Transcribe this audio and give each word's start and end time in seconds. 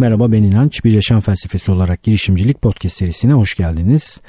Merhaba 0.00 0.32
ben 0.32 0.42
İnanç. 0.42 0.84
Bir 0.84 0.92
Yaşam 0.92 1.20
Felsefesi 1.20 1.70
olarak 1.72 2.02
girişimcilik 2.02 2.62
podcast 2.62 2.96
serisine 2.96 3.32
hoş 3.32 3.54
geldiniz. 3.54 4.20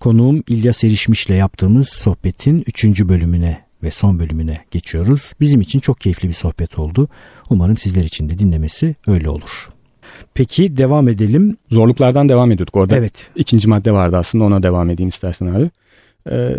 Konuğum 0.00 0.42
İlyas 0.48 0.84
Erişmiş 0.84 1.26
ile 1.26 1.34
yaptığımız 1.34 1.88
sohbetin 1.88 2.64
3. 2.66 2.84
bölümüne 2.84 3.60
ve 3.82 3.90
son 3.90 4.18
bölümüne 4.18 4.64
geçiyoruz. 4.70 5.32
Bizim 5.40 5.60
için 5.60 5.78
çok 5.78 6.00
keyifli 6.00 6.28
bir 6.28 6.34
sohbet 6.34 6.78
oldu. 6.78 7.08
Umarım 7.50 7.76
sizler 7.76 8.02
için 8.02 8.28
de 8.28 8.38
dinlemesi 8.38 8.94
öyle 9.06 9.28
olur. 9.28 9.68
Peki 10.34 10.76
devam 10.76 11.08
edelim. 11.08 11.56
Zorluklardan 11.70 12.28
devam 12.28 12.50
ediyorduk 12.52 12.76
orada. 12.76 12.96
Evet. 12.96 13.30
İkinci 13.36 13.68
madde 13.68 13.92
vardı 13.92 14.16
aslında 14.16 14.44
ona 14.44 14.62
devam 14.62 14.90
edeyim 14.90 15.08
istersen 15.08 15.46
abi. 15.46 15.70
Ee, 16.30 16.56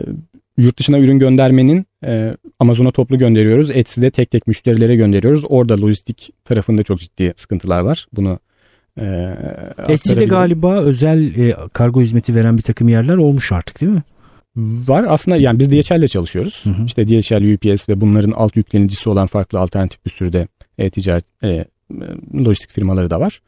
yurt 0.58 0.80
dışına 0.80 1.00
ürün 1.00 1.20
göndermenin 1.20 1.86
e, 2.06 2.38
Amazon'a 2.60 2.92
toplu 2.92 3.18
gönderiyoruz. 3.18 3.72
Etsy'de 3.72 4.12
tek 4.12 4.32
tek 4.32 4.48
müşterilere 4.48 4.96
gönderiyoruz. 4.96 5.44
Orada 5.50 5.82
lojistik 5.82 6.34
tarafında 6.46 6.84
çok 6.84 7.00
ciddi 7.00 7.34
sıkıntılar 7.38 7.80
var. 7.80 8.08
Bunu 8.13 8.40
e, 8.99 9.35
Etsy'de 9.88 10.26
galiba 10.26 10.80
özel 10.80 11.35
e, 11.38 11.55
kargo 11.73 12.02
hizmeti 12.02 12.35
veren 12.35 12.57
bir 12.57 12.63
takım 12.63 12.90
yerler 12.90 13.16
olmuş 13.16 13.52
artık 13.52 13.81
değil 13.81 13.91
mi? 13.91 14.03
Var 14.88 15.05
aslında 15.09 15.38
yani 15.38 15.59
biz 15.59 15.71
DHL 15.71 15.99
ile 15.99 16.07
çalışıyoruz. 16.07 16.62
Hı 16.63 16.70
hı. 16.70 16.85
İşte 16.85 17.07
DHL, 17.07 17.54
UPS 17.54 17.90
ve 17.90 18.02
bunların 18.02 18.31
alt 18.31 18.55
yüklenicisi 18.55 19.09
olan 19.09 19.27
farklı 19.27 19.59
alternatif 19.59 20.05
bir 20.05 20.12
sürü 20.12 20.34
de 20.34 20.48
e-ticaret, 20.77 21.26
e, 21.43 21.66
lojistik 22.34 22.71
firmaları 22.71 23.09
da 23.09 23.20
var. 23.20 23.41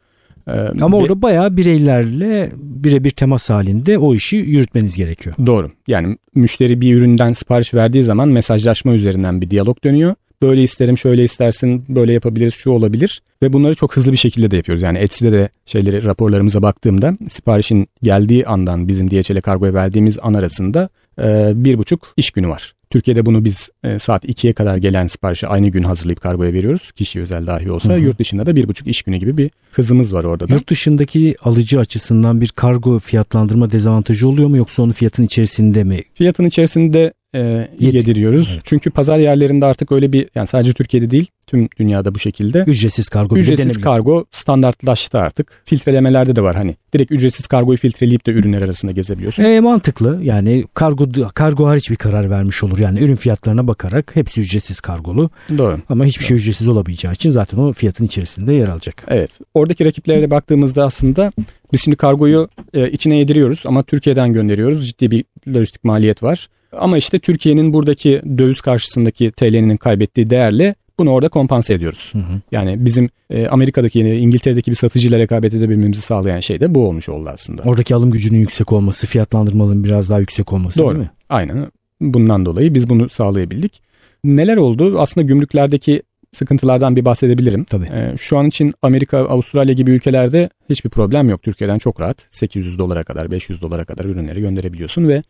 Ee, 0.48 0.52
Ama 0.80 0.96
orada 0.96 1.16
ve, 1.16 1.22
bayağı 1.22 1.56
bireylerle 1.56 2.50
birebir 2.56 3.10
temas 3.10 3.50
halinde 3.50 3.98
o 3.98 4.14
işi 4.14 4.36
yürütmeniz 4.36 4.96
gerekiyor. 4.96 5.36
Doğru. 5.46 5.70
Yani 5.88 6.16
müşteri 6.34 6.80
bir 6.80 6.94
üründen 6.94 7.32
sipariş 7.32 7.74
verdiği 7.74 8.02
zaman 8.02 8.28
mesajlaşma 8.28 8.92
üzerinden 8.92 9.40
bir 9.40 9.50
diyalog 9.50 9.84
dönüyor. 9.84 10.14
Böyle 10.42 10.62
isterim, 10.62 10.98
şöyle 10.98 11.24
istersin, 11.24 11.84
böyle 11.88 12.12
yapabiliriz, 12.12 12.54
şu 12.54 12.70
olabilir. 12.70 13.22
Ve 13.42 13.52
bunları 13.52 13.74
çok 13.74 13.96
hızlı 13.96 14.12
bir 14.12 14.16
şekilde 14.16 14.50
de 14.50 14.56
yapıyoruz. 14.56 14.82
Yani 14.82 14.98
Etsy'de 14.98 15.32
de 15.32 15.48
şeyleri 15.66 16.04
raporlarımıza 16.04 16.62
baktığımda 16.62 17.16
siparişin 17.30 17.86
geldiği 18.02 18.46
andan 18.46 18.88
bizim 18.88 19.10
DHL 19.10 19.40
kargoya 19.40 19.74
verdiğimiz 19.74 20.18
an 20.22 20.34
arasında 20.34 20.88
e, 21.18 21.52
bir 21.54 21.78
buçuk 21.78 22.14
iş 22.16 22.30
günü 22.30 22.48
var. 22.48 22.74
Türkiye'de 22.90 23.26
bunu 23.26 23.44
biz 23.44 23.70
e, 23.84 23.98
saat 23.98 24.24
2'ye 24.24 24.52
kadar 24.52 24.76
gelen 24.76 25.06
siparişi 25.06 25.46
aynı 25.46 25.68
gün 25.68 25.82
hazırlayıp 25.82 26.20
kargoya 26.20 26.52
veriyoruz. 26.52 26.92
Kişi 26.92 27.20
özel 27.20 27.46
dahi 27.46 27.70
olsa. 27.70 27.88
Hı 27.88 27.94
hı. 27.94 28.00
Yurt 28.00 28.18
dışında 28.18 28.46
da 28.46 28.56
bir 28.56 28.68
buçuk 28.68 28.86
iş 28.86 29.02
günü 29.02 29.16
gibi 29.16 29.36
bir 29.36 29.50
hızımız 29.72 30.14
var 30.14 30.24
orada 30.24 30.48
da. 30.48 30.54
Yurt 30.54 30.68
dışındaki 30.68 31.36
alıcı 31.42 31.80
açısından 31.80 32.40
bir 32.40 32.48
kargo 32.48 32.98
fiyatlandırma 32.98 33.70
dezavantajı 33.70 34.28
oluyor 34.28 34.48
mu 34.48 34.56
yoksa 34.56 34.82
onu 34.82 34.92
fiyatın 34.92 35.22
içerisinde 35.22 35.84
mi? 35.84 36.02
Fiyatın 36.14 36.44
içerisinde 36.44 37.12
e, 37.34 37.68
yediriyoruz. 37.78 38.50
Evet. 38.52 38.62
Çünkü 38.64 38.90
pazar 38.90 39.18
yerlerinde 39.18 39.66
artık 39.66 39.92
öyle 39.92 40.12
bir 40.12 40.28
yani 40.34 40.46
sadece 40.46 40.72
Türkiye'de 40.72 41.10
değil 41.10 41.26
tüm 41.46 41.68
dünyada 41.78 42.14
bu 42.14 42.18
şekilde. 42.18 42.64
Ücretsiz 42.66 43.08
kargo 43.08 43.36
Ücretsiz 43.36 43.80
kargo 43.80 44.24
standartlaştı 44.30 45.18
artık. 45.18 45.62
Filtrelemelerde 45.64 46.36
de 46.36 46.42
var 46.42 46.56
hani. 46.56 46.76
Direkt 46.94 47.12
ücretsiz 47.12 47.46
kargoyu 47.46 47.78
filtreleyip 47.78 48.26
de 48.26 48.30
ürünler 48.30 48.62
arasında 48.62 48.92
gezebiliyorsun. 48.92 49.44
E, 49.44 49.60
mantıklı. 49.60 50.20
Yani 50.22 50.64
kargo 50.74 51.06
kargo 51.34 51.66
hariç 51.66 51.90
bir 51.90 51.96
karar 51.96 52.30
vermiş 52.30 52.62
olur. 52.62 52.78
Yani 52.78 53.00
ürün 53.00 53.16
fiyatlarına 53.16 53.66
bakarak 53.66 54.16
hepsi 54.16 54.40
ücretsiz 54.40 54.80
kargolu. 54.80 55.30
Doğru. 55.58 55.78
Ama 55.88 56.04
hiçbir 56.04 56.24
şey 56.24 56.34
Doğru. 56.34 56.40
şey 56.40 56.42
ücretsiz 56.42 56.68
olamayacağı 56.68 57.12
için 57.12 57.30
zaten 57.30 57.58
o 57.58 57.72
fiyatın 57.72 58.04
içerisinde 58.04 58.52
yer 58.52 58.68
alacak. 58.68 59.04
Evet. 59.08 59.30
Oradaki 59.54 59.84
rakiplere 59.84 60.30
baktığımızda 60.30 60.84
aslında 60.84 61.32
biz 61.72 61.80
şimdi 61.80 61.96
kargoyu 61.96 62.48
e, 62.74 62.90
içine 62.90 63.16
yediriyoruz 63.16 63.62
ama 63.66 63.82
Türkiye'den 63.82 64.32
gönderiyoruz. 64.32 64.88
Ciddi 64.88 65.10
bir 65.10 65.24
lojistik 65.48 65.84
maliyet 65.84 66.22
var. 66.22 66.48
Ama 66.72 66.98
işte 66.98 67.18
Türkiye'nin 67.18 67.72
buradaki 67.72 68.22
döviz 68.38 68.60
karşısındaki 68.60 69.32
TL'nin 69.32 69.76
kaybettiği 69.76 70.30
değerle 70.30 70.74
bunu 70.98 71.10
orada 71.10 71.28
kompanse 71.28 71.74
ediyoruz. 71.74 72.10
Hı 72.12 72.18
hı. 72.18 72.40
Yani 72.52 72.84
bizim 72.84 73.08
e, 73.30 73.46
Amerika'daki, 73.46 74.00
İngiltere'deki 74.00 74.70
bir 74.70 74.76
satıcıyla 74.76 75.18
rekabet 75.18 75.54
edebilmemizi 75.54 76.00
sağlayan 76.00 76.40
şey 76.40 76.60
de 76.60 76.74
bu 76.74 76.88
olmuş 76.88 77.08
oldu 77.08 77.30
aslında. 77.32 77.62
Oradaki 77.62 77.94
alım 77.94 78.10
gücünün 78.10 78.38
yüksek 78.38 78.72
olması, 78.72 79.06
fiyatlandırmaların 79.06 79.84
biraz 79.84 80.10
daha 80.10 80.18
yüksek 80.18 80.52
olması 80.52 80.78
Doğru. 80.78 80.94
değil 80.94 81.04
mi? 81.04 81.10
Aynen. 81.28 81.70
Bundan 82.00 82.46
dolayı 82.46 82.74
biz 82.74 82.88
bunu 82.90 83.08
sağlayabildik. 83.08 83.82
Neler 84.24 84.56
oldu? 84.56 85.00
Aslında 85.00 85.26
gümrüklerdeki 85.26 86.02
sıkıntılardan 86.32 86.96
bir 86.96 87.04
bahsedebilirim. 87.04 87.64
Tabii. 87.64 87.86
Ee, 87.92 88.14
şu 88.18 88.38
an 88.38 88.46
için 88.46 88.74
Amerika, 88.82 89.18
Avustralya 89.18 89.74
gibi 89.74 89.90
ülkelerde 89.90 90.50
hiçbir 90.70 90.90
problem 90.90 91.28
yok. 91.28 91.42
Türkiye'den 91.42 91.78
çok 91.78 92.00
rahat 92.00 92.26
800 92.30 92.78
dolara 92.78 93.04
kadar, 93.04 93.30
500 93.30 93.62
dolara 93.62 93.84
kadar 93.84 94.04
ürünleri 94.04 94.40
gönderebiliyorsun 94.40 95.08
ve 95.08 95.22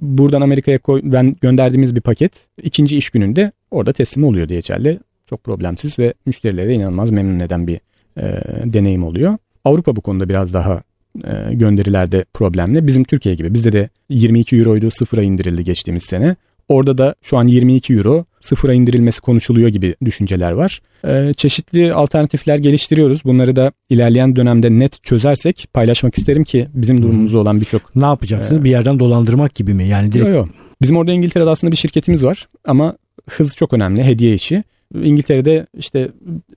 buradan 0.00 0.40
Amerika'ya 0.40 0.78
koy, 0.78 1.00
ben 1.04 1.34
gönderdiğimiz 1.40 1.94
bir 1.94 2.00
paket 2.00 2.46
ikinci 2.62 2.96
iş 2.96 3.10
gününde 3.10 3.52
orada 3.70 3.92
teslim 3.92 4.24
oluyor 4.24 4.48
DHL'le. 4.48 4.98
Çok 5.26 5.44
problemsiz 5.44 5.98
ve 5.98 6.14
müşterilere 6.26 6.74
inanılmaz 6.74 7.10
memnun 7.10 7.40
eden 7.40 7.66
bir 7.66 7.80
e, 8.16 8.22
deneyim 8.64 9.04
oluyor. 9.04 9.38
Avrupa 9.64 9.96
bu 9.96 10.00
konuda 10.00 10.28
biraz 10.28 10.54
daha 10.54 10.82
e, 11.24 11.54
gönderilerde 11.54 12.24
problemli. 12.34 12.86
Bizim 12.86 13.04
Türkiye 13.04 13.34
gibi 13.34 13.54
bizde 13.54 13.72
de 13.72 13.88
22 14.08 14.56
euroydu 14.56 14.90
sıfıra 14.90 15.22
indirildi 15.22 15.64
geçtiğimiz 15.64 16.04
sene. 16.04 16.36
Orada 16.68 16.98
da 16.98 17.14
şu 17.22 17.38
an 17.38 17.46
22 17.46 17.94
euro 17.94 18.24
sıfıra 18.42 18.74
indirilmesi 18.74 19.20
konuşuluyor 19.20 19.68
gibi 19.68 19.94
düşünceler 20.04 20.52
var. 20.52 20.80
Ee, 21.04 21.34
çeşitli 21.36 21.94
alternatifler 21.94 22.58
geliştiriyoruz. 22.58 23.24
Bunları 23.24 23.56
da 23.56 23.72
ilerleyen 23.90 24.36
dönemde 24.36 24.70
net 24.70 25.02
çözersek 25.02 25.66
paylaşmak 25.72 26.18
isterim 26.18 26.44
ki 26.44 26.68
bizim 26.74 27.02
durumumuzda 27.02 27.38
olan 27.38 27.60
birçok... 27.60 27.96
Ne 27.96 28.04
yapacaksınız? 28.04 28.60
E, 28.60 28.64
bir 28.64 28.70
yerden 28.70 28.98
dolandırmak 28.98 29.54
gibi 29.54 29.74
mi? 29.74 29.88
Yani 29.88 30.12
direkt... 30.12 30.28
Yok 30.28 30.36
yok. 30.36 30.48
Bizim 30.82 30.96
orada 30.96 31.12
İngiltere'de 31.12 31.50
aslında 31.50 31.70
bir 31.70 31.76
şirketimiz 31.76 32.24
var 32.24 32.48
ama 32.64 32.96
hız 33.30 33.56
çok 33.56 33.72
önemli 33.72 34.04
hediye 34.04 34.34
işi. 34.34 34.64
İngiltere'de 34.94 35.66
işte 35.78 36.08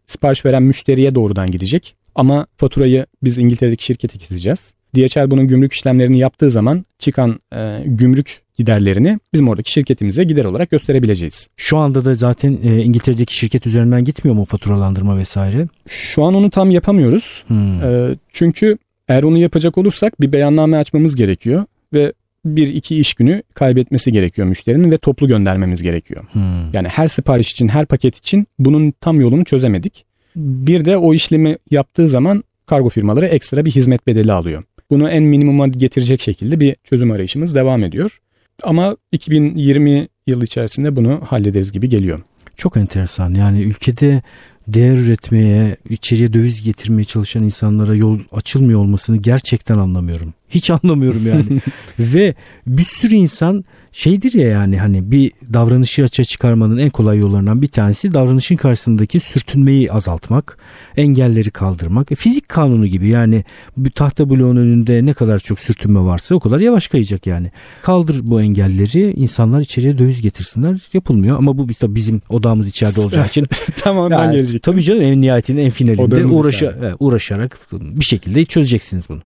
sipariş 0.08 0.46
veren 0.46 0.64
müşteriye 0.64 1.16
doğrudan 1.16 1.52
gidecek 1.52 1.96
ama 2.16 2.48
faturayı 2.58 3.06
biz 3.24 3.38
İngiltere'deki 3.38 3.86
şirkete 3.86 4.18
keseceğiz. 4.18 4.74
DHL 4.96 5.32
bunun 5.32 5.48
gümrük 5.48 5.74
işlemlerini 5.74 6.18
yaptığı 6.18 6.52
zaman 6.52 6.86
çıkan 7.00 7.40
e, 7.56 7.82
gümrük 7.86 8.42
giderlerini 8.58 9.20
bizim 9.34 9.50
oradaki 9.50 9.72
şirketimize 9.72 10.24
gider 10.24 10.46
olarak 10.46 10.72
gösterebileceğiz. 10.72 11.48
Şu 11.58 11.78
anda 11.78 12.06
da 12.06 12.16
zaten 12.16 12.58
e, 12.64 12.84
İngiltere'deki 12.84 13.38
şirket 13.38 13.68
üzerinden 13.68 14.04
gitmiyor 14.04 14.36
mu 14.36 14.46
faturalandırma 14.46 15.18
vesaire? 15.18 15.68
Şu 15.88 16.24
an 16.24 16.34
onu 16.34 16.50
tam 16.50 16.72
yapamıyoruz. 16.72 17.44
Hmm. 17.48 17.84
E, 17.84 18.16
çünkü 18.34 18.78
eğer 19.08 19.24
onu 19.24 19.38
yapacak 19.38 19.78
olursak 19.78 20.22
bir 20.22 20.34
beyanname 20.34 20.78
açmamız 20.78 21.16
gerekiyor 21.16 21.66
ve 21.94 22.14
bir 22.46 22.68
iki 22.68 23.00
iş 23.00 23.14
günü 23.14 23.44
kaybetmesi 23.54 24.12
gerekiyor 24.12 24.48
müşterinin 24.48 24.92
ve 24.92 24.98
toplu 24.98 25.28
göndermemiz 25.28 25.82
gerekiyor. 25.82 26.26
Hmm. 26.32 26.74
Yani 26.74 26.88
her 26.88 27.08
sipariş 27.08 27.52
için 27.52 27.68
her 27.68 27.86
paket 27.86 28.16
için 28.18 28.48
bunun 28.60 28.94
tam 29.02 29.22
yolunu 29.22 29.46
çözemedik. 29.46 30.06
Bir 30.36 30.86
de 30.86 30.98
o 30.98 31.14
işlemi 31.14 31.58
yaptığı 31.72 32.10
zaman 32.10 32.44
kargo 32.66 32.90
firmaları 32.90 33.26
ekstra 33.26 33.66
bir 33.66 33.72
hizmet 33.72 34.08
bedeli 34.08 34.32
alıyor. 34.32 34.64
Bunu 34.90 35.10
en 35.10 35.24
minimuma 35.24 35.68
getirecek 35.68 36.22
şekilde 36.22 36.60
bir 36.60 36.76
çözüm 36.84 37.12
arayışımız 37.12 37.56
devam 37.56 37.84
ediyor. 37.84 38.20
Ama 38.64 38.98
2020 39.12 40.08
yıl 40.28 40.42
içerisinde 40.42 40.96
bunu 40.96 41.22
hallederiz 41.26 41.72
gibi 41.72 41.90
geliyor. 41.90 42.22
Çok 42.58 42.78
enteresan. 42.78 43.34
Yani 43.34 43.62
ülkede 43.62 44.22
değer 44.68 44.98
üretmeye, 44.98 45.78
içeriye 45.90 46.34
döviz 46.34 46.64
getirmeye 46.64 47.04
çalışan 47.04 47.44
insanlara 47.44 47.96
yol 47.96 48.20
açılmıyor 48.32 48.80
olmasını 48.80 49.18
gerçekten 49.18 49.78
anlamıyorum. 49.78 50.34
Hiç 50.50 50.70
anlamıyorum 50.70 51.28
yani. 51.28 51.62
Ve 52.00 52.36
bir 52.68 52.84
sürü 52.84 53.16
insan 53.16 53.66
şeydir 53.96 54.34
ya 54.34 54.48
yani 54.48 54.80
hani 54.80 55.12
bir 55.12 55.32
davranışı 55.54 56.04
açığa 56.04 56.26
çıkarmanın 56.26 56.78
en 56.78 56.90
kolay 56.90 57.18
yollarından 57.18 57.62
bir 57.62 57.68
tanesi 57.68 58.14
davranışın 58.14 58.56
karşısındaki 58.56 59.20
sürtünmeyi 59.20 59.92
azaltmak, 59.92 60.58
engelleri 60.98 61.52
kaldırmak. 61.52 62.12
E, 62.12 62.16
fizik 62.16 62.50
kanunu 62.50 62.88
gibi 62.88 63.08
yani 63.08 63.44
bir 63.78 63.90
tahta 63.90 64.30
bloğun 64.30 64.56
önünde 64.56 65.06
ne 65.06 65.14
kadar 65.14 65.40
çok 65.40 65.60
sürtünme 65.60 66.00
varsa 66.00 66.36
o 66.36 66.40
kadar 66.40 66.60
yavaş 66.60 66.88
kayacak 66.88 67.28
yani. 67.28 67.52
Kaldır 67.82 68.20
bu 68.24 68.42
engelleri 68.42 69.12
insanlar 69.12 69.62
içeriye 69.62 69.98
döviz 69.98 70.22
getirsinler 70.22 70.80
yapılmıyor 70.94 71.38
ama 71.38 71.58
bu 71.58 71.70
bizim 71.96 72.22
odamız 72.30 72.68
içeride 72.68 73.02
olacağı 73.02 73.28
için 73.28 73.48
tamam 73.78 74.12
yani, 74.12 74.36
gelecek. 74.36 74.64
Tabii 74.64 74.84
canım 74.84 75.02
en 75.02 75.22
nihayetinde 75.22 75.64
en 75.64 75.72
finalinde 75.72 76.26
uğraşa, 76.26 76.96
uğraşarak 77.00 77.60
bir 77.72 78.06
şekilde 78.06 78.46
çözeceksiniz 78.46 79.10
bunu. 79.10 79.22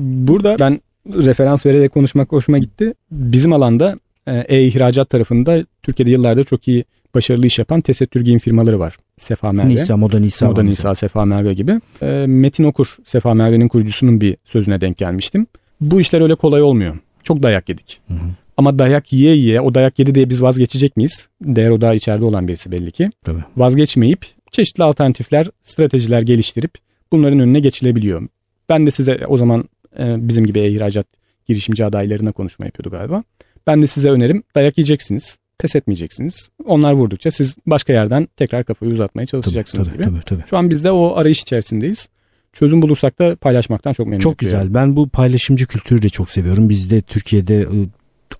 Burada 0.00 0.56
ben 0.60 0.80
referans 1.06 1.66
vererek 1.66 1.92
konuşmak 1.92 2.32
hoşuma 2.32 2.58
gitti. 2.58 2.94
Bizim 3.10 3.52
alanda 3.52 3.98
e, 4.26 4.44
e-ihracat 4.48 5.10
tarafında 5.10 5.64
Türkiye'de 5.82 6.10
yıllardır 6.10 6.44
çok 6.44 6.68
iyi 6.68 6.84
başarılı 7.14 7.46
iş 7.46 7.58
yapan 7.58 7.80
tesettür 7.80 8.20
giyim 8.20 8.38
firmaları 8.38 8.78
var. 8.78 8.96
Sefa 9.18 9.52
Merve. 9.52 9.68
Nisa, 9.68 9.96
Moda 9.96 10.18
Nisa. 10.18 10.48
Moda 10.48 10.62
Nisa, 10.62 10.94
Sefa 10.94 11.24
Merve 11.24 11.54
gibi. 11.54 11.80
E, 12.02 12.06
Metin 12.26 12.64
Okur, 12.64 12.96
Sefa 13.04 13.34
Merve'nin 13.34 13.68
kurucusunun 13.68 14.20
bir 14.20 14.36
sözüne 14.44 14.80
denk 14.80 14.98
gelmiştim. 14.98 15.46
Bu 15.80 16.00
işler 16.00 16.20
öyle 16.20 16.34
kolay 16.34 16.62
olmuyor. 16.62 16.98
Çok 17.22 17.42
dayak 17.42 17.68
yedik. 17.68 18.00
Hı 18.08 18.14
hı. 18.14 18.18
Ama 18.56 18.78
dayak 18.78 19.12
yiye 19.12 19.36
yiye 19.36 19.60
o 19.60 19.74
dayak 19.74 19.98
yedi 19.98 20.14
diye 20.14 20.30
biz 20.30 20.42
vazgeçecek 20.42 20.96
miyiz? 20.96 21.28
Değer 21.42 21.70
o 21.70 21.80
daha 21.80 21.94
içeride 21.94 22.24
olan 22.24 22.48
birisi 22.48 22.72
belli 22.72 22.92
ki. 22.92 23.10
Tabii. 23.24 23.40
Vazgeçmeyip 23.56 24.26
çeşitli 24.50 24.84
alternatifler, 24.84 25.46
stratejiler 25.62 26.22
geliştirip 26.22 26.70
bunların 27.12 27.38
önüne 27.38 27.60
geçilebiliyor. 27.60 28.28
Ben 28.68 28.86
de 28.86 28.90
size 28.90 29.26
o 29.28 29.38
zaman 29.38 29.64
e, 29.98 30.28
bizim 30.28 30.46
gibi 30.46 30.60
ihracat 30.60 31.06
girişimci 31.46 31.84
adaylarına 31.84 32.32
konuşma 32.32 32.66
yapıyordu 32.66 32.90
galiba. 32.90 33.22
Ben 33.66 33.82
de 33.82 33.86
size 33.86 34.10
önerim 34.10 34.42
dayak 34.54 34.78
yiyeceksiniz. 34.78 35.36
Pes 35.58 35.76
etmeyeceksiniz. 35.76 36.48
Onlar 36.64 36.92
vurdukça 36.92 37.30
siz 37.30 37.56
başka 37.66 37.92
yerden 37.92 38.28
tekrar 38.36 38.64
kafayı 38.64 38.92
uzatmaya 38.92 39.26
çalışacaksınız 39.26 39.88
tabii, 39.88 39.98
gibi. 39.98 40.10
Tabii, 40.10 40.22
tabii. 40.26 40.42
Şu 40.50 40.56
an 40.56 40.70
biz 40.70 40.84
de 40.84 40.90
o 40.90 41.16
arayış 41.16 41.42
içerisindeyiz. 41.42 42.08
çözüm 42.52 42.82
bulursak 42.82 43.18
da 43.18 43.36
paylaşmaktan 43.36 43.92
çok 43.92 44.06
memnun 44.06 44.20
Çok 44.20 44.38
güzel. 44.38 44.74
Ben 44.74 44.96
bu 44.96 45.08
paylaşımcı 45.08 45.66
kültürü 45.66 46.02
de 46.02 46.08
çok 46.08 46.30
seviyorum. 46.30 46.68
Bizde 46.68 47.00
Türkiye'de 47.00 47.60
ıı, 47.60 47.86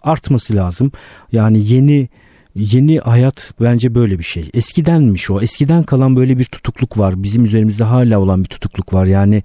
artması 0.02 0.56
lazım. 0.56 0.92
Yani 1.32 1.72
yeni 1.72 2.08
yeni 2.54 2.98
hayat 2.98 3.54
bence 3.60 3.94
böyle 3.94 4.18
bir 4.18 4.24
şey. 4.24 4.50
Eskidenmiş 4.54 5.30
o. 5.30 5.40
Eskiden 5.40 5.82
kalan 5.82 6.16
böyle 6.16 6.38
bir 6.38 6.44
tutukluk 6.44 6.98
var. 6.98 7.22
Bizim 7.22 7.44
üzerimizde 7.44 7.84
hala 7.84 8.20
olan 8.20 8.44
bir 8.44 8.48
tutukluk 8.48 8.94
var. 8.94 9.06
Yani 9.06 9.42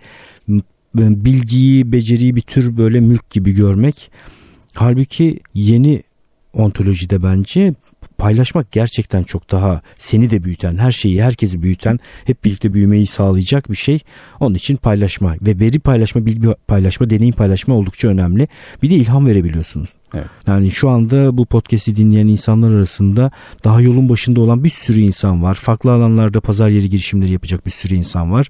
bilgiyi, 0.97 1.92
beceriyi 1.92 2.36
bir 2.36 2.42
tür 2.42 2.77
böyle 2.77 3.00
mülk 3.00 3.30
gibi 3.30 3.51
görmek. 3.51 4.12
Halbuki 4.74 5.39
yeni 5.53 6.03
ontolojide 6.53 7.24
bence 7.24 7.74
paylaşmak 8.18 8.71
gerçekten 8.71 9.24
çok 9.24 9.51
daha 9.51 9.81
seni 10.00 10.30
de 10.30 10.44
büyüten, 10.44 10.77
her 10.77 10.92
şeyi 10.92 11.24
herkesi 11.24 11.62
büyüten, 11.62 12.00
hep 12.25 12.44
birlikte 12.44 12.74
büyümeyi 12.74 13.07
sağlayacak 13.07 13.71
bir 13.71 13.75
şey. 13.75 14.00
Onun 14.39 14.56
için 14.56 14.75
paylaşma 14.75 15.36
ve 15.42 15.59
veri 15.59 15.80
paylaşma, 15.80 16.25
bilgi 16.25 16.47
paylaşma, 16.68 17.09
deneyim 17.09 17.36
paylaşma 17.36 17.75
oldukça 17.75 18.07
önemli. 18.07 18.47
Bir 18.81 18.89
de 18.89 18.95
ilham 18.95 19.27
verebiliyorsunuz. 19.27 19.89
Evet. 20.15 20.27
Yani 20.47 20.71
şu 20.71 20.89
anda 20.89 21.38
bu 21.38 21.45
podcast'i 21.45 21.95
dinleyen 21.95 22.27
insanlar 22.27 22.71
arasında 22.71 23.31
daha 23.63 23.81
yolun 23.81 24.09
başında 24.09 24.42
olan 24.42 24.63
bir 24.63 24.69
sürü 24.69 25.01
insan 25.01 25.44
var. 25.44 25.56
Farklı 25.56 25.92
alanlarda 25.92 26.42
pazar 26.42 26.69
yeri 26.69 26.89
girişimleri 26.89 27.31
yapacak 27.31 27.65
bir 27.65 27.71
sürü 27.71 27.95
insan 27.95 28.31
var. 28.31 28.50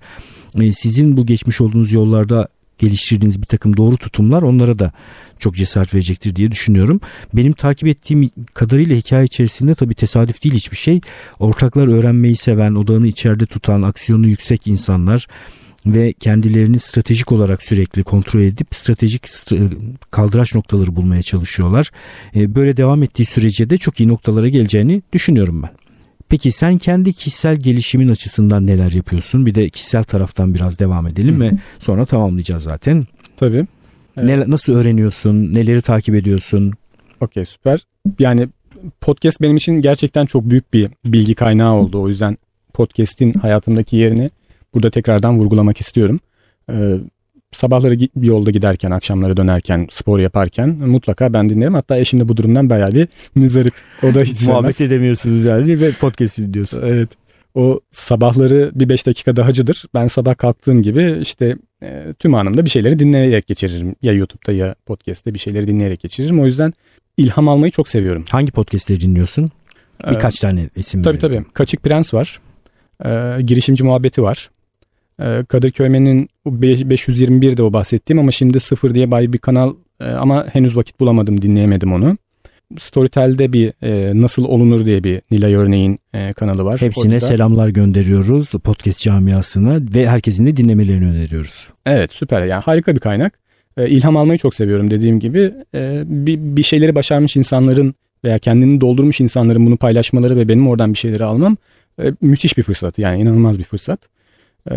Ee, 0.61 0.71
sizin 0.71 1.17
bu 1.17 1.25
geçmiş 1.25 1.61
olduğunuz 1.61 1.93
yollarda 1.93 2.47
geliştirdiğiniz 2.77 3.41
bir 3.41 3.47
takım 3.47 3.77
doğru 3.77 3.97
tutumlar 3.97 4.41
onlara 4.41 4.79
da 4.79 4.91
çok 5.39 5.55
cesaret 5.55 5.93
verecektir 5.93 6.35
diye 6.35 6.51
düşünüyorum. 6.51 7.01
Benim 7.33 7.53
takip 7.53 7.87
ettiğim 7.87 8.29
kadarıyla 8.53 8.95
hikaye 8.95 9.25
içerisinde 9.25 9.75
tabii 9.75 9.95
tesadüf 9.95 10.43
değil 10.43 10.55
hiçbir 10.55 10.77
şey. 10.77 11.01
Ortaklar 11.39 11.87
öğrenmeyi 11.87 12.35
seven, 12.35 12.75
odağını 12.75 13.07
içeride 13.07 13.45
tutan, 13.45 13.81
aksiyonu 13.81 14.27
yüksek 14.27 14.67
insanlar 14.67 15.27
ve 15.85 16.13
kendilerini 16.13 16.79
stratejik 16.79 17.31
olarak 17.31 17.63
sürekli 17.63 18.03
kontrol 18.03 18.41
edip 18.41 18.75
stratejik 18.75 19.27
kaldıraç 20.11 20.55
noktaları 20.55 20.95
bulmaya 20.95 21.21
çalışıyorlar. 21.21 21.91
Ee, 22.35 22.55
böyle 22.55 22.77
devam 22.77 23.03
ettiği 23.03 23.25
sürece 23.25 23.69
de 23.69 23.77
çok 23.77 23.99
iyi 23.99 24.07
noktalara 24.07 24.49
geleceğini 24.49 25.01
düşünüyorum 25.13 25.63
ben. 25.63 25.84
Peki 26.29 26.51
sen 26.51 26.77
kendi 26.77 27.13
kişisel 27.13 27.55
gelişimin 27.55 28.09
açısından 28.09 28.67
neler 28.67 28.91
yapıyorsun? 28.91 29.45
Bir 29.45 29.55
de 29.55 29.69
kişisel 29.69 30.03
taraftan 30.03 30.53
biraz 30.53 30.79
devam 30.79 31.07
edelim 31.07 31.41
ve 31.41 31.51
sonra 31.79 32.05
tamamlayacağız 32.05 32.63
zaten. 32.63 33.05
Tabii. 33.37 33.65
Evet. 34.17 34.29
Ne, 34.29 34.49
nasıl 34.51 34.73
öğreniyorsun? 34.73 35.53
Neleri 35.53 35.81
takip 35.81 36.15
ediyorsun? 36.15 36.73
Okey 37.21 37.45
süper. 37.45 37.85
Yani 38.19 38.49
podcast 39.01 39.41
benim 39.41 39.57
için 39.57 39.73
gerçekten 39.73 40.25
çok 40.25 40.49
büyük 40.49 40.73
bir 40.73 40.89
bilgi 41.05 41.35
kaynağı 41.35 41.73
oldu. 41.73 42.01
O 42.01 42.07
yüzden 42.07 42.37
podcast'in 42.73 43.33
hayatımdaki 43.33 43.97
yerini 43.97 44.29
burada 44.73 44.89
tekrardan 44.89 45.39
vurgulamak 45.39 45.81
istiyorum. 45.81 46.19
Ee, 46.71 46.97
sabahları 47.55 47.99
bir 47.99 48.27
yolda 48.27 48.51
giderken, 48.51 48.91
akşamları 48.91 49.37
dönerken, 49.37 49.87
spor 49.91 50.19
yaparken 50.19 50.69
mutlaka 50.69 51.33
ben 51.33 51.49
dinlerim. 51.49 51.73
Hatta 51.73 51.97
eşim 51.97 52.19
de 52.19 52.27
bu 52.27 52.37
durumdan 52.37 52.69
bayağı 52.69 52.91
bir 52.91 53.07
müzarip. 53.35 53.73
O 54.03 54.13
da 54.13 54.21
hiç 54.21 54.47
Muhabbet 54.47 54.81
edemiyorsunuz 54.81 55.45
yani 55.45 55.81
ve 55.81 55.91
podcast 55.91 56.37
dinliyorsun. 56.37 56.81
Evet. 56.85 57.09
O 57.55 57.79
sabahları 57.91 58.71
bir 58.75 58.89
beş 58.89 59.05
dakika 59.05 59.35
dahacıdır. 59.35 59.85
Ben 59.93 60.07
sabah 60.07 60.37
kalktığım 60.37 60.83
gibi 60.83 61.17
işte 61.21 61.57
e, 61.83 62.13
tüm 62.19 62.35
anımda 62.35 62.65
bir 62.65 62.69
şeyleri 62.69 62.99
dinleyerek 62.99 63.47
geçiririm. 63.47 63.95
Ya 64.01 64.13
YouTube'da 64.13 64.51
ya 64.51 64.75
podcast'te 64.85 65.33
bir 65.33 65.39
şeyleri 65.39 65.67
dinleyerek 65.67 65.99
geçiririm. 65.99 66.39
O 66.39 66.45
yüzden 66.45 66.73
ilham 67.17 67.47
almayı 67.47 67.71
çok 67.71 67.89
seviyorum. 67.89 68.25
Hangi 68.29 68.51
podcast'leri 68.51 69.01
dinliyorsun? 69.01 69.51
Birkaç 70.09 70.35
ee, 70.35 70.41
tane 70.41 70.69
isim 70.75 71.03
Tabii 71.03 71.23
verelim. 71.23 71.43
tabii. 71.43 71.53
Kaçık 71.53 71.83
Prens 71.83 72.13
var. 72.13 72.39
Ee, 73.05 73.41
girişimci 73.41 73.83
muhabbeti 73.83 74.23
var. 74.23 74.49
Kadir 75.47 75.71
Köymen'in 75.71 76.29
521 76.45 77.57
de 77.57 77.63
o 77.63 77.73
bahsettiğim 77.73 78.19
ama 78.19 78.31
şimdi 78.31 78.59
sıfır 78.59 78.95
diye 78.95 79.11
bay 79.11 79.33
bir 79.33 79.37
kanal 79.37 79.73
e, 79.99 80.05
ama 80.05 80.47
henüz 80.53 80.77
vakit 80.77 80.99
bulamadım 80.99 81.41
dinleyemedim 81.41 81.93
onu. 81.93 82.17
Storytel'de 82.79 83.53
bir 83.53 83.73
e, 83.83 84.21
Nasıl 84.21 84.45
Olunur 84.45 84.85
diye 84.85 85.03
bir 85.03 85.21
Nilay 85.31 85.55
Örneğin 85.55 85.99
e, 86.13 86.33
kanalı 86.33 86.65
var. 86.65 86.81
Hepsine 86.81 87.13
Orada. 87.13 87.25
selamlar 87.25 87.69
gönderiyoruz 87.69 88.51
podcast 88.51 88.99
camiasına 88.99 89.79
ve 89.95 90.07
herkesin 90.07 90.45
de 90.45 90.57
dinlemelerini 90.57 91.05
öneriyoruz. 91.05 91.69
Evet 91.85 92.13
süper 92.13 92.41
yani 92.41 92.61
harika 92.61 92.95
bir 92.95 92.99
kaynak. 92.99 93.39
E, 93.77 93.89
ilham 93.89 94.17
almayı 94.17 94.39
çok 94.39 94.55
seviyorum 94.55 94.91
dediğim 94.91 95.19
gibi. 95.19 95.53
E, 95.75 96.03
bir, 96.05 96.39
bir 96.39 96.63
şeyleri 96.63 96.95
başarmış 96.95 97.37
insanların 97.37 97.95
veya 98.23 98.39
kendini 98.39 98.81
doldurmuş 98.81 99.19
insanların 99.19 99.65
bunu 99.65 99.77
paylaşmaları 99.77 100.35
ve 100.35 100.47
benim 100.47 100.67
oradan 100.67 100.93
bir 100.93 100.97
şeyleri 100.97 101.23
almam 101.23 101.57
e, 102.03 102.13
müthiş 102.21 102.57
bir 102.57 102.63
fırsat 102.63 102.99
yani 102.99 103.21
inanılmaz 103.21 103.59
bir 103.59 103.63
fırsat. 103.63 103.99
E, 104.71 104.75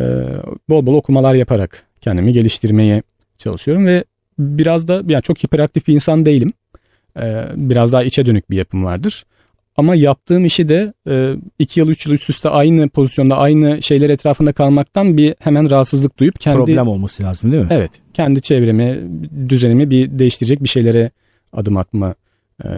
bol 0.68 0.86
bol 0.86 0.94
okumalar 0.94 1.34
yaparak 1.34 1.82
kendimi 2.00 2.32
geliştirmeye 2.32 3.02
çalışıyorum 3.38 3.86
ve 3.86 4.04
biraz 4.38 4.88
da 4.88 5.02
yani 5.06 5.22
çok 5.22 5.44
hiperaktif 5.44 5.86
bir 5.86 5.94
insan 5.94 6.26
değilim. 6.26 6.52
E, 7.20 7.44
biraz 7.56 7.92
daha 7.92 8.02
içe 8.02 8.26
dönük 8.26 8.50
bir 8.50 8.56
yapım 8.56 8.84
vardır. 8.84 9.24
Ama 9.76 9.94
yaptığım 9.94 10.44
işi 10.44 10.68
de 10.68 10.92
e, 11.08 11.34
iki 11.58 11.80
yıl 11.80 11.88
üç 11.88 12.06
yıl 12.06 12.12
üst 12.12 12.30
üste 12.30 12.48
aynı 12.48 12.88
pozisyonda 12.88 13.36
aynı 13.36 13.82
şeyler 13.82 14.10
etrafında 14.10 14.52
kalmaktan 14.52 15.16
bir 15.16 15.34
hemen 15.38 15.70
rahatsızlık 15.70 16.18
duyup 16.18 16.40
kendi... 16.40 16.56
Problem 16.56 16.88
olması 16.88 17.22
lazım 17.22 17.52
değil 17.52 17.62
mi? 17.62 17.68
Evet. 17.70 17.90
Kendi 18.14 18.40
çevremi, 18.40 19.00
düzenimi 19.48 19.90
bir 19.90 20.18
değiştirecek 20.18 20.62
bir 20.62 20.68
şeylere 20.68 21.10
adım 21.52 21.76
atma 21.76 22.14
e, 22.64 22.68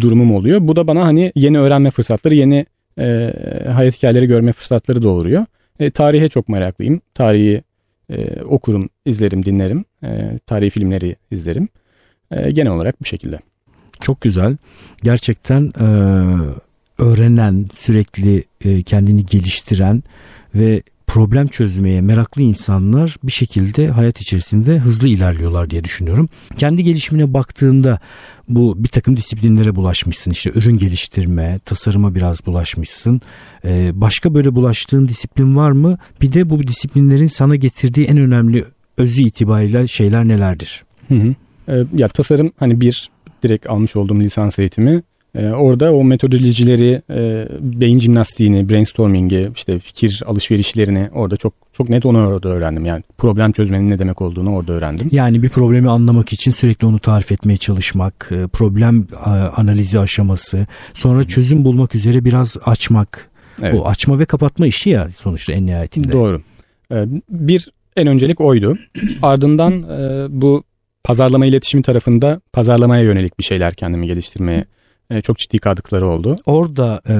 durumum 0.00 0.34
oluyor. 0.34 0.58
Bu 0.62 0.76
da 0.76 0.86
bana 0.86 1.04
hani 1.04 1.32
yeni 1.34 1.58
öğrenme 1.58 1.90
fırsatları, 1.90 2.34
yeni 2.34 2.66
e, 2.98 3.34
hayat 3.72 3.96
hikayeleri 3.96 4.26
görme 4.26 4.52
fırsatları 4.52 5.02
doğuruyor. 5.02 5.46
E, 5.80 5.90
tarihe 5.90 6.28
çok 6.28 6.48
meraklıyım. 6.48 7.00
Tarihi 7.14 7.62
e, 8.10 8.42
okurum, 8.42 8.88
izlerim, 9.04 9.44
dinlerim. 9.44 9.84
E, 10.04 10.38
tarihi 10.46 10.70
filmleri 10.70 11.16
izlerim. 11.30 11.68
E, 12.30 12.50
genel 12.50 12.72
olarak 12.72 13.00
bu 13.00 13.04
şekilde. 13.04 13.38
Çok 14.00 14.20
güzel. 14.20 14.56
Gerçekten 15.02 15.72
e, 15.80 15.86
öğrenen, 16.98 17.66
sürekli 17.74 18.44
e, 18.64 18.82
kendini 18.82 19.26
geliştiren 19.26 20.02
ve 20.54 20.82
problem 21.12 21.46
çözmeye 21.46 22.00
meraklı 22.00 22.42
insanlar 22.42 23.16
bir 23.22 23.32
şekilde 23.32 23.88
hayat 23.88 24.20
içerisinde 24.20 24.78
hızlı 24.78 25.08
ilerliyorlar 25.08 25.70
diye 25.70 25.84
düşünüyorum. 25.84 26.28
Kendi 26.56 26.84
gelişimine 26.84 27.34
baktığında 27.34 27.98
bu 28.48 28.84
bir 28.84 28.88
takım 28.88 29.16
disiplinlere 29.16 29.74
bulaşmışsın 29.74 30.30
işte 30.30 30.50
ürün 30.54 30.78
geliştirme, 30.78 31.58
tasarıma 31.64 32.14
biraz 32.14 32.46
bulaşmışsın. 32.46 33.20
Ee, 33.64 33.90
başka 33.94 34.34
böyle 34.34 34.54
bulaştığın 34.54 35.08
disiplin 35.08 35.56
var 35.56 35.70
mı? 35.70 35.98
Bir 36.22 36.32
de 36.32 36.50
bu 36.50 36.62
disiplinlerin 36.62 37.26
sana 37.26 37.56
getirdiği 37.56 38.06
en 38.06 38.18
önemli 38.18 38.64
özü 38.96 39.22
itibariyle 39.22 39.88
şeyler 39.88 40.28
nelerdir? 40.28 40.84
Hı 41.08 41.14
hı. 41.14 41.34
Ee, 41.68 41.84
ya 41.94 42.08
tasarım 42.08 42.52
hani 42.56 42.80
bir 42.80 43.10
direkt 43.42 43.70
almış 43.70 43.96
olduğum 43.96 44.20
lisans 44.20 44.58
eğitimi 44.58 45.02
ee, 45.34 45.48
orada 45.48 45.92
o 45.92 46.04
metodolojileri, 46.04 47.02
e, 47.10 47.48
beyin 47.60 47.98
jimnastiğini, 47.98 48.68
brainstorming'i, 48.68 49.50
işte 49.56 49.78
fikir 49.78 50.22
alışverişlerini 50.26 51.08
orada 51.14 51.36
çok 51.36 51.52
çok 51.72 51.88
net 51.88 52.06
onu 52.06 52.26
orada 52.26 52.48
öğrendim. 52.48 52.84
Yani 52.84 53.02
problem 53.18 53.52
çözmenin 53.52 53.88
ne 53.88 53.98
demek 53.98 54.22
olduğunu 54.22 54.54
orada 54.54 54.72
öğrendim. 54.72 55.08
Yani 55.12 55.42
bir 55.42 55.48
problemi 55.48 55.90
anlamak 55.90 56.32
için 56.32 56.50
sürekli 56.50 56.86
onu 56.86 56.98
tarif 56.98 57.32
etmeye 57.32 57.56
çalışmak, 57.56 58.30
e, 58.32 58.46
problem 58.46 59.06
analizi 59.56 59.98
aşaması, 59.98 60.66
sonra 60.94 61.24
çözüm 61.24 61.64
bulmak 61.64 61.94
üzere 61.94 62.24
biraz 62.24 62.56
açmak. 62.64 63.30
Evet. 63.62 63.74
O 63.74 63.86
açma 63.86 64.18
ve 64.18 64.24
kapatma 64.24 64.66
işi 64.66 64.90
ya 64.90 65.08
sonuçta 65.10 65.52
en 65.52 65.66
nihayetinde. 65.66 66.12
Doğru. 66.12 66.42
Ee, 66.92 67.04
bir 67.30 67.72
en 67.96 68.06
öncelik 68.06 68.40
oydu. 68.40 68.78
Ardından 69.22 69.72
e, 69.82 70.26
bu 70.30 70.64
pazarlama 71.04 71.46
iletişimi 71.46 71.82
tarafında 71.82 72.40
pazarlamaya 72.52 73.02
yönelik 73.02 73.38
bir 73.38 73.44
şeyler 73.44 73.74
kendimi 73.74 74.06
geliştirmeye 74.06 74.64
e, 75.10 75.20
çok 75.20 75.38
ciddi 75.38 75.58
katkıları 75.58 76.08
oldu. 76.08 76.36
Orada 76.46 77.00
e, 77.08 77.14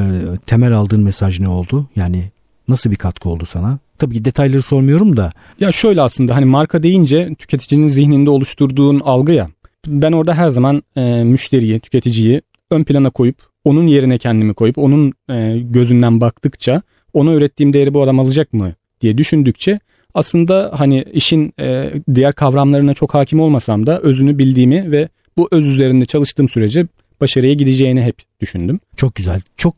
temel 0.47 0.73
aldığın 0.73 1.03
mesaj 1.03 1.41
ne 1.41 1.49
oldu? 1.49 1.87
Yani 1.97 2.25
nasıl 2.69 2.91
bir 2.91 2.97
katkı 2.97 3.29
oldu 3.29 3.47
sana? 3.47 3.79
Tabii 3.99 4.15
ki 4.15 4.25
detayları 4.25 4.63
sormuyorum 4.63 5.17
da. 5.17 5.33
Ya 5.61 5.73
şöyle 5.73 6.03
aslında 6.03 6.37
hani 6.37 6.45
marka 6.45 6.83
deyince 6.83 7.35
tüketicinin 7.39 7.89
zihninde 7.89 8.31
oluşturduğun 8.31 9.01
algı 9.01 9.33
ya. 9.33 9.49
Ben 9.87 10.13
orada 10.13 10.35
her 10.35 10.49
zaman 10.49 10.83
e, 10.97 11.25
müşteriyi, 11.25 11.81
tüketiciyi 11.81 12.43
ön 12.71 12.85
plana 12.85 13.11
koyup 13.11 13.37
onun 13.65 13.87
yerine 13.87 14.19
kendimi 14.19 14.55
koyup 14.55 14.79
onun 14.79 15.13
e, 15.31 15.59
gözünden 15.59 16.21
baktıkça 16.21 16.83
ona 17.15 17.33
ürettiğim 17.33 17.73
değeri 17.73 17.95
bu 17.95 18.03
adam 18.03 18.21
alacak 18.21 18.53
mı 18.53 18.73
diye 19.01 19.19
düşündükçe 19.19 19.81
aslında 20.15 20.73
hani 20.75 21.05
işin 21.13 21.53
e, 21.61 21.93
diğer 22.15 22.33
kavramlarına 22.33 22.95
çok 22.95 23.15
hakim 23.15 23.41
olmasam 23.41 23.87
da 23.87 24.01
özünü 24.01 24.39
bildiğimi 24.39 24.91
ve 24.91 25.09
bu 25.39 25.49
öz 25.51 25.67
üzerinde 25.67 26.05
çalıştığım 26.05 26.49
sürece 26.49 26.87
başarıya 27.21 27.55
gideceğini 27.55 28.03
hep 28.03 28.23
düşündüm. 28.41 28.81
Çok 28.97 29.15
güzel. 29.15 29.41
Çok 29.57 29.75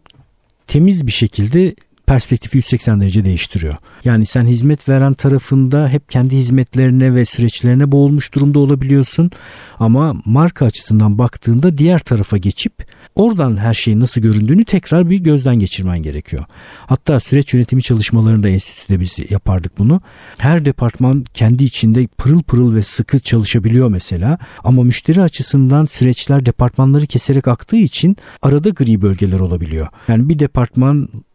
temiz 0.66 1.06
bir 1.06 1.12
şekilde 1.12 1.74
perspektifi 2.06 2.58
180 2.58 3.00
derece 3.00 3.24
değiştiriyor. 3.24 3.74
Yani 4.04 4.26
sen 4.26 4.44
hizmet 4.44 4.88
veren 4.88 5.12
tarafında 5.12 5.88
hep 5.88 6.08
kendi 6.08 6.36
hizmetlerine 6.36 7.14
ve 7.14 7.24
süreçlerine 7.24 7.92
boğulmuş 7.92 8.34
durumda 8.34 8.58
olabiliyorsun. 8.58 9.30
Ama 9.78 10.14
marka 10.24 10.66
açısından 10.66 11.18
baktığında 11.18 11.78
diğer 11.78 11.98
tarafa 11.98 12.36
geçip 12.36 12.72
oradan 13.14 13.56
her 13.56 13.74
şeyin 13.74 14.00
nasıl 14.00 14.20
göründüğünü 14.20 14.64
tekrar 14.64 15.10
bir 15.10 15.18
gözden 15.18 15.56
geçirmen 15.56 16.02
gerekiyor. 16.02 16.44
Hatta 16.86 17.20
süreç 17.20 17.54
yönetimi 17.54 17.82
çalışmalarında 17.82 18.48
enstitüde 18.48 19.00
biz 19.00 19.18
yapardık 19.30 19.78
bunu. 19.78 20.00
Her 20.38 20.64
departman 20.64 21.24
kendi 21.34 21.64
içinde 21.64 22.06
pırıl 22.06 22.42
pırıl 22.42 22.74
ve 22.74 22.82
sıkı 22.82 23.18
çalışabiliyor 23.18 23.88
mesela. 23.88 24.38
Ama 24.64 24.82
müşteri 24.82 25.22
açısından 25.22 25.84
süreçler 25.84 26.46
departmanları 26.46 27.06
keserek 27.06 27.48
aktığı 27.48 27.76
için 27.76 28.16
arada 28.42 28.68
gri 28.68 29.02
bölgeler 29.02 29.40
olabiliyor. 29.40 29.86
Yani 30.08 30.28
bir 30.28 30.38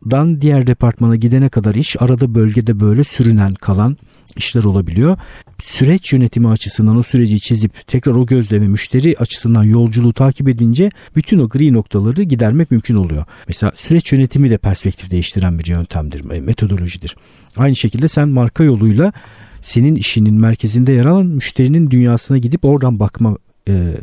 departmandan 0.07 0.41
diğer 0.41 0.67
departmana 0.67 1.15
gidene 1.15 1.49
kadar 1.49 1.75
iş 1.75 2.01
arada 2.01 2.35
bölgede 2.35 2.79
böyle 2.79 3.03
sürünen 3.03 3.53
kalan 3.53 3.97
işler 4.35 4.63
olabiliyor. 4.63 5.17
Süreç 5.59 6.13
yönetimi 6.13 6.47
açısından 6.47 6.97
o 6.97 7.03
süreci 7.03 7.39
çizip 7.39 7.87
tekrar 7.87 8.15
o 8.15 8.25
gözlemi 8.25 8.67
müşteri 8.67 9.15
açısından 9.19 9.63
yolculuğu 9.63 10.13
takip 10.13 10.47
edince 10.47 10.89
bütün 11.15 11.39
o 11.39 11.49
gri 11.49 11.73
noktaları 11.73 12.23
gidermek 12.23 12.71
mümkün 12.71 12.95
oluyor. 12.95 13.25
Mesela 13.47 13.71
süreç 13.75 14.11
yönetimi 14.11 14.49
de 14.49 14.57
perspektif 14.57 15.11
değiştiren 15.11 15.59
bir 15.59 15.65
yöntemdir, 15.65 16.31
e, 16.31 16.39
metodolojidir. 16.39 17.15
Aynı 17.57 17.75
şekilde 17.75 18.07
sen 18.07 18.29
marka 18.29 18.63
yoluyla 18.63 19.13
senin 19.61 19.95
işinin 19.95 20.33
merkezinde 20.33 20.91
yer 20.91 21.05
alan 21.05 21.25
müşterinin 21.25 21.91
dünyasına 21.91 22.37
gidip 22.37 22.65
oradan 22.65 22.99
bakma 22.99 23.37
e, 23.69 23.93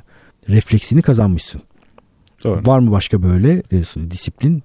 refleksini 0.49 1.03
kazanmışsın. 1.03 1.63
Doğru. 2.45 2.63
Var 2.67 2.79
mı 2.79 2.91
başka 2.91 3.23
böyle 3.23 3.63
e, 3.73 4.11
disiplin 4.11 4.63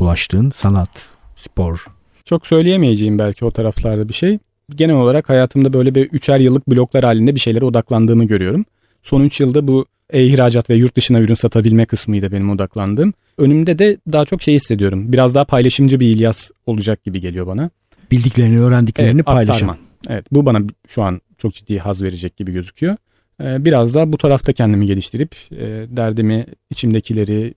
bulaştığın 0.00 0.50
sanat, 0.50 1.08
spor? 1.36 1.86
Çok 2.24 2.46
söyleyemeyeceğim 2.46 3.18
belki 3.18 3.44
o 3.44 3.50
taraflarda 3.50 4.08
bir 4.08 4.14
şey 4.14 4.38
genel 4.74 4.96
olarak 4.96 5.28
hayatımda 5.28 5.72
böyle 5.72 5.94
bir 5.94 6.06
üçer 6.06 6.40
yıllık 6.40 6.70
bloklar 6.70 7.04
halinde 7.04 7.34
bir 7.34 7.40
şeylere 7.40 7.64
odaklandığımı 7.64 8.24
görüyorum. 8.24 8.64
Son 9.02 9.20
3 9.20 9.40
yılda 9.40 9.66
bu 9.66 9.86
e-ihracat 10.10 10.70
ve 10.70 10.74
yurt 10.74 10.96
dışına 10.96 11.20
ürün 11.20 11.34
satabilme 11.34 11.86
kısmıydı 11.86 12.32
benim 12.32 12.50
odaklandığım. 12.50 13.14
Önümde 13.38 13.78
de 13.78 13.96
daha 14.12 14.24
çok 14.24 14.42
şey 14.42 14.54
hissediyorum. 14.54 15.12
Biraz 15.12 15.34
daha 15.34 15.44
paylaşımcı 15.44 16.00
bir 16.00 16.06
İlyas 16.06 16.50
olacak 16.66 17.04
gibi 17.04 17.20
geliyor 17.20 17.46
bana. 17.46 17.70
Bildiklerini, 18.10 18.60
öğrendiklerini 18.60 19.14
evet, 19.14 19.26
paylaşan. 19.26 19.76
Evet, 20.08 20.24
bu 20.32 20.46
bana 20.46 20.60
şu 20.88 21.02
an 21.02 21.20
çok 21.38 21.54
ciddi 21.54 21.78
haz 21.78 22.02
verecek 22.02 22.36
gibi 22.36 22.52
gözüküyor. 22.52 22.96
Ee, 23.42 23.64
biraz 23.64 23.94
daha 23.94 24.12
bu 24.12 24.18
tarafta 24.18 24.52
kendimi 24.52 24.86
geliştirip 24.86 25.36
e, 25.52 25.86
derdimi, 25.88 26.46
içimdekileri, 26.70 27.54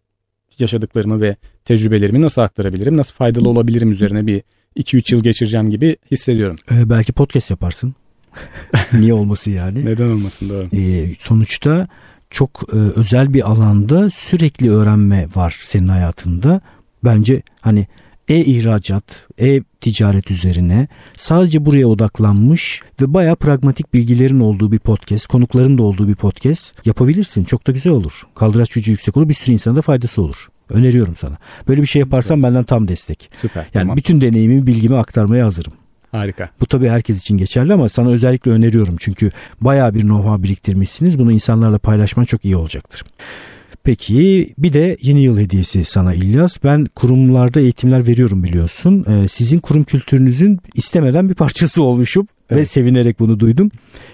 yaşadıklarımı 0.59 1.21
ve 1.21 1.35
tecrübelerimi 1.65 2.21
nasıl 2.21 2.41
aktarabilirim, 2.41 2.97
nasıl 2.97 3.13
faydalı 3.13 3.49
olabilirim 3.49 3.91
üzerine 3.91 4.27
bir 4.27 4.43
2-3 4.77 5.15
yıl 5.15 5.23
geçireceğim 5.23 5.69
gibi 5.69 5.97
hissediyorum. 6.11 6.57
Ee, 6.71 6.89
belki 6.89 7.13
podcast 7.13 7.51
yaparsın. 7.51 7.95
Niye 8.93 9.13
olmasın 9.13 9.51
yani? 9.51 9.85
Neden 9.85 10.07
olmasın 10.07 10.49
doğru. 10.49 10.67
Ee, 10.77 11.13
sonuçta 11.19 11.87
çok 12.29 12.63
e, 12.73 12.75
özel 12.75 13.33
bir 13.33 13.51
alanda 13.51 14.09
sürekli 14.09 14.71
öğrenme 14.71 15.27
var 15.35 15.59
senin 15.63 15.87
hayatında. 15.87 16.61
Bence 17.03 17.41
hani 17.61 17.87
e-ihracat, 18.27 19.27
e-ticaret 19.37 20.31
üzerine 20.31 20.87
sadece 21.15 21.65
buraya 21.65 21.87
odaklanmış 21.87 22.81
ve 23.01 23.13
baya 23.13 23.35
pragmatik 23.35 23.93
bilgilerin 23.93 24.39
olduğu 24.39 24.71
bir 24.71 24.79
podcast, 24.79 25.27
konukların 25.27 25.77
da 25.77 25.83
olduğu 25.83 26.07
bir 26.07 26.15
podcast 26.15 26.85
yapabilirsin. 26.85 27.43
Çok 27.43 27.67
da 27.67 27.71
güzel 27.71 27.93
olur. 27.93 28.23
Kaldıraç 28.35 28.69
gücü 28.69 28.91
yüksek 28.91 29.17
olur. 29.17 29.29
Bir 29.29 29.33
sürü 29.33 29.53
insana 29.53 29.75
da 29.75 29.81
faydası 29.81 30.21
olur. 30.21 30.47
Öneriyorum 30.69 31.15
sana. 31.15 31.37
Böyle 31.67 31.81
bir 31.81 31.87
şey 31.87 31.99
yaparsan 31.99 32.35
evet. 32.35 32.43
benden 32.43 32.63
tam 32.63 32.87
destek. 32.87 33.29
Süper. 33.41 33.65
Yani 33.73 33.83
tamam. 33.83 33.97
bütün 33.97 34.21
deneyimimi, 34.21 34.67
bilgimi 34.67 34.97
aktarmaya 34.97 35.45
hazırım. 35.45 35.73
Harika. 36.11 36.49
Bu 36.61 36.65
tabii 36.65 36.89
herkes 36.89 37.21
için 37.21 37.37
geçerli 37.37 37.73
ama 37.73 37.89
sana 37.89 38.09
özellikle 38.09 38.51
öneriyorum. 38.51 38.95
Çünkü 38.99 39.31
bayağı 39.61 39.93
bir 39.93 40.01
know-how 40.01 40.43
biriktirmişsiniz. 40.43 41.19
Bunu 41.19 41.31
insanlarla 41.31 41.79
paylaşman 41.79 42.23
çok 42.23 42.45
iyi 42.45 42.55
olacaktır. 42.55 43.03
Peki 43.83 44.53
bir 44.57 44.73
de 44.73 44.97
yeni 45.01 45.21
yıl 45.21 45.39
hediyesi 45.39 45.85
sana 45.85 46.13
İlyas. 46.13 46.57
Ben 46.63 46.85
kurumlarda 46.95 47.59
eğitimler 47.59 48.07
veriyorum 48.07 48.43
biliyorsun. 48.43 49.05
Ee, 49.09 49.27
sizin 49.27 49.59
kurum 49.59 49.83
kültürünüzün 49.83 50.59
istemeden 50.75 51.29
bir 51.29 51.33
parçası 51.33 51.83
olmuşum 51.83 52.27
evet. 52.49 52.61
ve 52.61 52.65
sevinerek 52.65 53.19
bunu 53.19 53.39
duydum. 53.39 53.71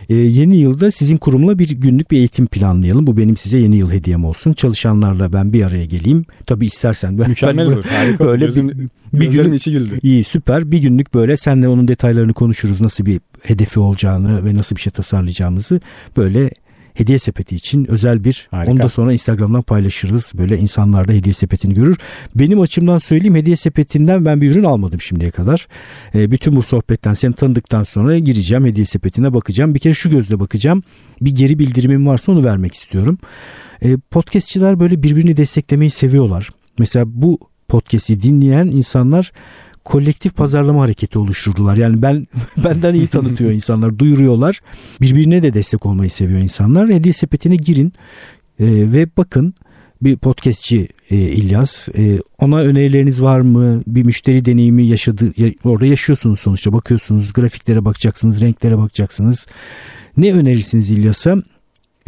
Ee, 0.09 0.15
yeni 0.15 0.57
yılda 0.57 0.91
sizin 0.91 1.17
kurumla 1.17 1.59
bir 1.59 1.69
günlük 1.69 2.11
bir 2.11 2.17
eğitim 2.17 2.47
planlayalım. 2.47 3.07
Bu 3.07 3.17
benim 3.17 3.37
size 3.37 3.57
yeni 3.57 3.75
yıl 3.75 3.91
hediyem 3.91 4.25
olsun. 4.25 4.53
Çalışanlarla 4.53 5.33
ben 5.33 5.53
bir 5.53 5.63
araya 5.63 5.85
geleyim. 5.85 6.25
Tabii 6.45 6.65
istersen. 6.65 7.19
Ben, 7.19 7.29
Mükemmel 7.29 7.67
olur. 7.67 7.83
Harika. 7.83 8.25
Böyle 8.25 8.45
Gözüm, 8.45 8.69
bir, 9.13 9.19
bir 9.19 9.31
gün 9.31 9.53
içi 9.53 9.71
güldü. 9.71 9.99
İyi 10.03 10.23
süper. 10.23 10.71
Bir 10.71 10.77
günlük 10.77 11.13
böyle 11.13 11.37
senle 11.37 11.67
onun 11.67 11.87
detaylarını 11.87 12.33
konuşuruz. 12.33 12.81
Nasıl 12.81 13.05
bir 13.05 13.19
hedefi 13.43 13.79
olacağını 13.79 14.45
ve 14.45 14.55
nasıl 14.55 14.75
bir 14.75 14.81
şey 14.81 14.91
tasarlayacağımızı 14.91 15.79
böyle 16.17 16.51
hediye 16.99 17.19
sepeti 17.19 17.55
için 17.55 17.91
özel 17.91 18.23
bir 18.23 18.47
Harika. 18.51 18.71
onu 18.71 18.79
da 18.79 18.89
sonra 18.89 19.13
Instagram'dan 19.13 19.61
paylaşırız. 19.61 20.31
Böyle 20.37 20.57
insanlar 20.57 21.07
da 21.07 21.11
hediye 21.11 21.33
sepetini 21.33 21.73
görür. 21.73 21.97
Benim 22.35 22.61
açımdan 22.61 22.97
söyleyeyim 22.97 23.35
hediye 23.35 23.55
sepetinden 23.55 24.25
ben 24.25 24.41
bir 24.41 24.51
ürün 24.51 24.63
almadım 24.63 25.01
şimdiye 25.01 25.31
kadar. 25.31 25.67
E, 26.15 26.31
bütün 26.31 26.55
bu 26.55 26.63
sohbetten 26.63 27.13
seni 27.13 27.33
tanıdıktan 27.33 27.83
sonra 27.83 28.19
gireceğim 28.19 28.65
hediye 28.65 28.85
sepetine 28.85 29.33
bakacağım. 29.33 29.75
Bir 29.75 29.79
kere 29.79 29.93
şu 29.93 30.09
gözle 30.09 30.39
bakacağım. 30.39 30.83
Bir 31.21 31.35
geri 31.35 31.59
bildirimim 31.59 32.07
varsa 32.07 32.31
onu 32.31 32.43
vermek 32.43 32.73
istiyorum. 32.73 33.17
E, 33.81 33.97
podcastçiler 33.97 34.79
böyle 34.79 35.03
birbirini 35.03 35.37
desteklemeyi 35.37 35.89
seviyorlar. 35.89 36.49
Mesela 36.79 37.05
bu 37.07 37.39
podcast'i 37.67 38.21
dinleyen 38.21 38.67
insanlar 38.67 39.31
kolektif 39.85 40.35
pazarlama 40.35 40.81
hareketi 40.81 41.19
oluşturdular. 41.19 41.77
Yani 41.77 42.01
ben 42.01 42.27
benden 42.63 42.93
iyi 42.93 43.07
tanıtıyor 43.07 43.51
insanlar, 43.59 43.99
duyuruyorlar. 43.99 44.59
Birbirine 45.01 45.43
de 45.43 45.53
destek 45.53 45.85
olmayı 45.85 46.11
seviyor 46.11 46.39
insanlar. 46.39 46.89
Hediye 46.89 47.13
sepetine 47.13 47.55
girin 47.55 47.93
e, 48.59 48.65
ve 48.93 49.07
bakın 49.17 49.53
bir 50.01 50.17
podcastçi 50.17 50.87
e, 51.11 51.15
İlyas. 51.15 51.89
E, 51.89 52.19
ona 52.37 52.57
önerileriniz 52.57 53.21
var 53.21 53.39
mı? 53.39 53.83
Bir 53.87 54.03
müşteri 54.03 54.45
deneyimi 54.45 54.87
yaşadı 54.87 55.33
ya, 55.37 55.51
orada 55.63 55.85
yaşıyorsunuz 55.85 56.39
sonuçta. 56.39 56.73
Bakıyorsunuz, 56.73 57.33
grafiklere 57.33 57.85
bakacaksınız, 57.85 58.41
renklere 58.41 58.77
bakacaksınız. 58.77 59.47
Ne 60.17 60.33
önerirsiniz 60.33 60.91
İlyas'a? 60.91 61.37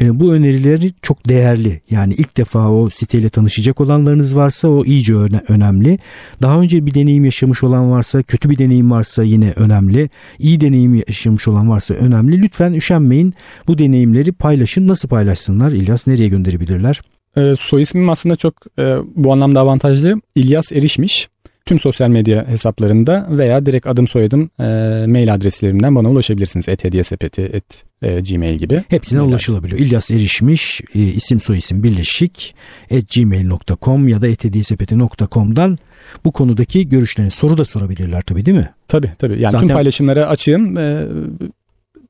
E, 0.01 0.19
bu 0.19 0.33
önerileri 0.33 0.91
çok 1.01 1.29
değerli. 1.29 1.81
Yani 1.89 2.13
ilk 2.13 2.37
defa 2.37 2.71
o 2.71 2.89
siteyle 2.89 3.29
tanışacak 3.29 3.81
olanlarınız 3.81 4.35
varsa 4.35 4.67
o 4.67 4.85
iyice 4.85 5.13
önemli. 5.47 5.99
Daha 6.41 6.61
önce 6.61 6.85
bir 6.85 6.93
deneyim 6.93 7.25
yaşamış 7.25 7.63
olan 7.63 7.91
varsa, 7.91 8.23
kötü 8.23 8.49
bir 8.49 8.57
deneyim 8.57 8.91
varsa 8.91 9.23
yine 9.23 9.53
önemli. 9.55 10.09
İyi 10.39 10.61
deneyim 10.61 10.95
yaşamış 10.95 11.47
olan 11.47 11.69
varsa 11.69 11.93
önemli. 11.93 12.41
Lütfen 12.41 12.73
üşenmeyin. 12.73 13.33
Bu 13.67 13.77
deneyimleri 13.77 14.31
paylaşın. 14.31 14.87
Nasıl 14.87 15.09
paylaşsınlar? 15.09 15.71
İlyas 15.71 16.07
nereye 16.07 16.29
gönderebilirler? 16.29 17.01
E, 17.37 17.53
soy 17.59 17.81
ismim 17.81 18.09
aslında 18.09 18.35
çok 18.35 18.53
e, 18.79 18.97
bu 19.15 19.33
anlamda 19.33 19.59
avantajlı. 19.59 20.21
İlyas 20.35 20.71
Erişmiş 20.71 21.29
tüm 21.65 21.79
sosyal 21.79 22.09
medya 22.09 22.47
hesaplarında 22.47 23.27
veya 23.29 23.65
direkt 23.65 23.87
adım 23.87 24.07
soyadım 24.07 24.49
e, 24.59 24.63
mail 25.07 25.33
adreslerimden 25.33 25.95
bana 25.95 26.09
ulaşabilirsiniz. 26.09 26.69
Et 26.69 26.83
hediye 26.83 27.03
sepeti, 27.03 27.41
et 27.41 27.83
e, 28.01 28.21
gmail 28.21 28.55
gibi. 28.55 28.83
Hepsine 28.87 29.19
Mail 29.19 29.29
ulaşılabiliyor. 29.29 29.79
İlyas 29.79 30.11
Erişmiş, 30.11 30.81
e, 30.95 30.99
isim 30.99 31.39
soy 31.39 31.57
isim 31.57 31.83
birleşik, 31.83 32.55
et 32.89 33.15
gmail.com 33.15 34.07
ya 34.07 34.21
da 34.21 34.27
ethediyesepeti.com'dan 34.27 35.77
bu 36.25 36.31
konudaki 36.31 36.89
görüşlerini 36.89 37.31
soru 37.31 37.57
da 37.57 37.65
sorabilirler 37.65 38.21
tabii 38.21 38.45
değil 38.45 38.57
mi? 38.57 38.69
Tabii 38.87 39.11
tabii. 39.19 39.41
Yani 39.41 39.51
Zaten... 39.51 39.67
tüm 39.67 39.75
paylaşımlara 39.75 40.27
açığım. 40.27 40.77
E, 40.77 41.07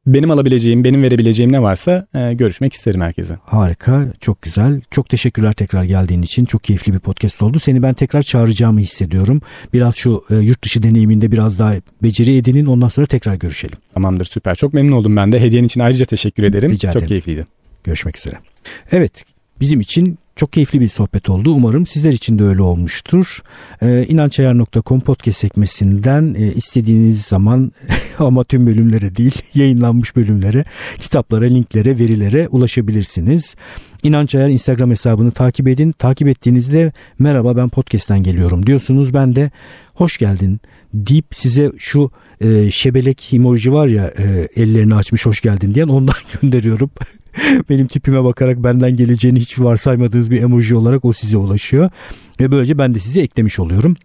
benim 0.08 0.32
alabileceğim, 0.32 0.84
benim 0.84 1.04
verebileceğim 1.04 1.52
ne 1.52 1.62
varsa 1.62 2.08
e, 2.16 2.34
görüşmek 2.34 2.74
isterim 2.74 3.02
herkese. 3.02 3.38
Harika, 3.44 4.08
çok 4.20 4.42
güzel. 4.42 4.82
Çok 4.92 5.10
teşekkürler 5.10 5.54
tekrar 5.54 5.84
geldiğin 5.84 6.22
için. 6.22 6.46
Çok 6.46 6.64
keyifli 6.64 6.94
bir 6.94 7.00
podcast 7.00 7.42
oldu. 7.42 7.60
Seni 7.60 7.82
ben 7.82 7.94
tekrar 7.94 8.22
çağıracağımı 8.22 8.80
hissediyorum. 8.80 9.42
Biraz 9.74 9.96
şu 9.96 10.24
e, 10.30 10.36
yurt 10.36 10.64
dışı 10.64 10.84
deneyiminde 10.84 11.32
biraz 11.32 11.60
daha 11.60 11.74
beceri 12.04 12.38
edinin. 12.38 12.66
Ondan 12.66 12.88
sonra 12.88 13.06
tekrar 13.06 13.36
görüşelim. 13.36 13.78
Tamamdır, 13.94 14.26
süper. 14.26 14.56
Çok 14.56 14.74
memnun 14.74 14.92
oldum 14.92 15.16
ben 15.16 15.32
de. 15.32 15.40
Hediyen 15.40 15.64
için 15.64 15.80
ayrıca 15.80 16.06
teşekkür 16.06 16.44
ederim. 16.44 16.72
Rica 16.72 16.90
ederim. 16.90 17.00
Çok 17.00 17.08
keyifliydi. 17.08 17.48
Görüşmek 17.84 18.18
üzere. 18.18 18.36
Evet, 18.92 19.24
bizim 19.62 19.82
için 19.82 20.18
çok 20.36 20.54
keyifli 20.54 20.82
bir 20.82 20.88
sohbet 20.88 21.30
oldu. 21.30 21.52
Umarım 21.52 21.86
sizler 21.86 22.12
için 22.12 22.40
de 22.40 22.44
öyle 22.44 22.62
olmuştur. 22.62 23.40
Ee, 23.82 24.06
İnançayar.com 24.08 25.00
podcast 25.00 25.38
sekmesinden 25.40 26.36
e, 26.38 26.54
istediğiniz 26.54 27.22
zaman 27.22 27.72
ama 28.20 28.44
tüm 28.44 28.68
bölümlere 28.68 29.16
değil 29.16 29.42
yayınlanmış 29.54 30.16
bölümlere, 30.16 30.66
kitaplara, 31.00 31.46
linklere, 31.46 32.00
verilere 32.00 32.48
ulaşabilirsiniz. 32.48 33.56
İnanç 34.04 34.36
Ayar 34.36 34.50
Instagram 34.50 34.92
hesabını 34.92 35.32
takip 35.32 35.68
edin. 35.68 35.92
Takip 35.92 36.28
ettiğinizde 36.28 36.92
merhaba 37.20 37.58
ben 37.58 37.70
podcast'ten 37.70 38.24
geliyorum 38.24 38.66
diyorsunuz. 38.66 39.14
Ben 39.14 39.36
de 39.36 39.52
hoş 39.94 40.18
geldin 40.18 40.60
deyip 40.94 41.26
size 41.32 41.72
şu 41.78 42.12
e, 42.42 42.72
şebelek 42.72 43.34
emoji 43.34 43.74
var 43.74 43.88
ya 43.88 44.14
e, 44.18 44.48
ellerini 44.56 44.96
açmış 44.96 45.26
hoş 45.26 45.42
geldin 45.42 45.76
diyen 45.76 45.88
ondan 45.88 46.16
gönderiyorum. 46.42 46.90
Benim 47.70 47.88
tipime 47.88 48.24
bakarak 48.24 48.64
benden 48.64 48.96
geleceğini 48.96 49.40
hiç 49.40 49.60
varsaymadığınız 49.60 50.32
bir 50.32 50.42
emoji 50.42 50.76
olarak 50.76 51.06
o 51.06 51.14
size 51.14 51.38
ulaşıyor. 51.38 51.90
Ve 52.40 52.52
böylece 52.52 52.78
ben 52.78 52.96
de 52.96 53.00
sizi 53.00 53.22
eklemiş 53.22 53.60
oluyorum. 53.60 53.96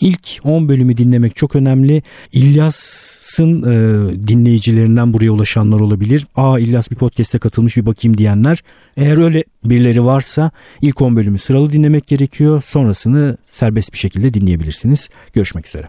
İlk 0.00 0.38
10 0.44 0.68
bölümü 0.68 0.96
dinlemek 0.96 1.36
çok 1.36 1.56
önemli. 1.56 2.02
İlyas'ın 2.32 3.62
e, 3.62 4.28
dinleyicilerinden 4.28 5.12
buraya 5.12 5.30
ulaşanlar 5.30 5.80
olabilir. 5.80 6.26
Aa 6.36 6.58
İlyas 6.58 6.90
bir 6.90 6.96
podcast'e 6.96 7.38
katılmış 7.38 7.76
bir 7.76 7.86
bakayım 7.86 8.18
diyenler. 8.18 8.62
Eğer 8.96 9.18
öyle 9.18 9.44
birileri 9.64 10.04
varsa 10.04 10.50
ilk 10.80 11.02
10 11.02 11.16
bölümü 11.16 11.38
sıralı 11.38 11.72
dinlemek 11.72 12.06
gerekiyor. 12.06 12.62
Sonrasını 12.66 13.36
serbest 13.50 13.92
bir 13.92 13.98
şekilde 13.98 14.34
dinleyebilirsiniz. 14.34 15.08
Görüşmek 15.32 15.66
üzere. 15.66 15.88